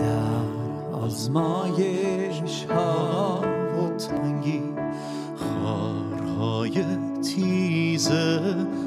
[0.00, 4.62] در آزمایش ها و تنگی
[5.36, 6.84] خارهای
[7.22, 8.10] تیز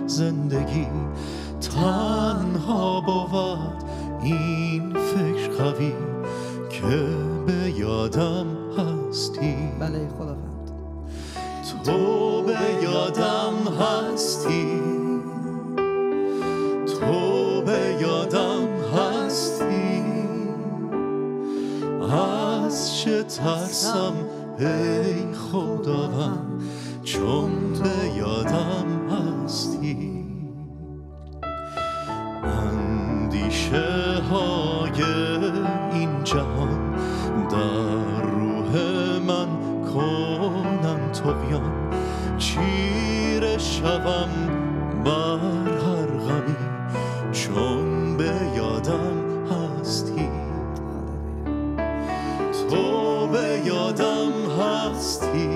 [0.08, 0.88] زندگی.
[1.62, 3.84] تنها بود
[4.24, 5.94] این فکر قوی
[6.70, 7.08] که
[7.46, 8.48] به یادم
[8.78, 9.56] هستی.
[9.80, 10.72] بله خداوند.
[11.84, 14.71] تو به یادم هستی.
[22.72, 24.14] از چه ترسم
[24.60, 26.64] ای خداوند
[27.04, 30.26] چون به یادم هستی.
[32.44, 35.04] اندیشه های
[35.94, 36.96] این جهان
[37.50, 38.76] در روح
[39.28, 39.48] من
[39.94, 41.92] کنم بیان.
[42.38, 44.30] چیره شوم
[52.72, 55.50] تو به یادم هستی.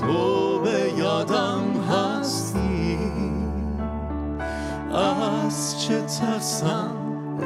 [0.00, 2.98] تو به یادم هستی.
[4.94, 6.96] از چه ترسم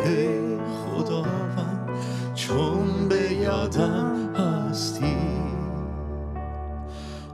[0.04, 1.88] ای خداوند
[2.34, 5.16] چون به یادم هستی.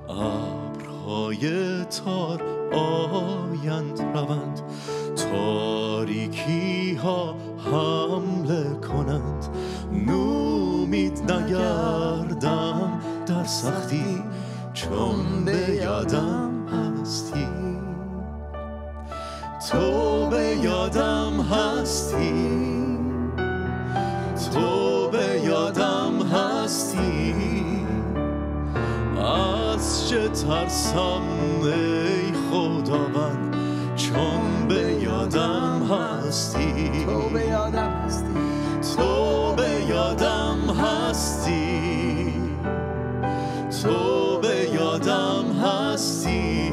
[0.08, 4.60] ابرهای تار آیند روند
[6.00, 7.34] تاریکی ها
[7.64, 9.48] حمله کنند.
[9.92, 14.22] نومید نگردم در سختی
[14.72, 17.46] چون به یادم هستی.
[19.70, 22.50] تو به یادم هستی.
[24.52, 27.34] تو به یادم هستی.
[29.76, 31.22] از چه ترسم
[31.62, 33.56] ای خداوند
[33.96, 34.49] چون
[35.34, 37.04] یادم هستی.
[37.04, 38.96] تو به یادم هستی.
[38.96, 42.32] تو به یادم هستی.
[43.82, 46.72] تو به یادم هستی.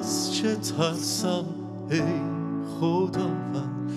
[0.00, 1.44] از چه ترسم
[1.90, 2.02] ای
[2.80, 3.90] خداوند؟